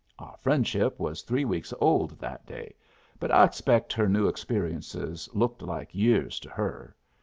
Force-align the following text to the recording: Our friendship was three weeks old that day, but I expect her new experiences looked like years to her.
Our 0.17 0.35
friendship 0.41 0.99
was 0.99 1.21
three 1.21 1.45
weeks 1.45 1.75
old 1.79 2.17
that 2.19 2.47
day, 2.47 2.73
but 3.19 3.29
I 3.29 3.43
expect 3.43 3.93
her 3.93 4.09
new 4.09 4.27
experiences 4.27 5.29
looked 5.31 5.61
like 5.61 5.93
years 5.93 6.39
to 6.39 6.49
her. 6.49 6.95